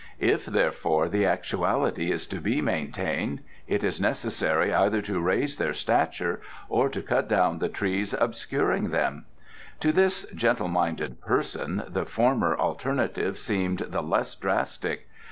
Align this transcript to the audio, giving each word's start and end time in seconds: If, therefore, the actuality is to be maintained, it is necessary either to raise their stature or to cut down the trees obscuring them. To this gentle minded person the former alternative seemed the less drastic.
If, 0.19 0.47
therefore, 0.47 1.09
the 1.09 1.27
actuality 1.27 2.09
is 2.11 2.25
to 2.25 2.41
be 2.41 2.59
maintained, 2.59 3.41
it 3.67 3.83
is 3.83 4.01
necessary 4.01 4.73
either 4.73 4.99
to 5.03 5.19
raise 5.19 5.57
their 5.57 5.75
stature 5.75 6.41
or 6.69 6.89
to 6.89 7.03
cut 7.03 7.29
down 7.29 7.59
the 7.59 7.69
trees 7.69 8.13
obscuring 8.19 8.89
them. 8.89 9.25
To 9.81 9.91
this 9.91 10.23
gentle 10.33 10.69
minded 10.69 11.21
person 11.21 11.83
the 11.87 12.05
former 12.07 12.57
alternative 12.57 13.37
seemed 13.37 13.81
the 13.91 14.01
less 14.01 14.33
drastic. 14.33 15.07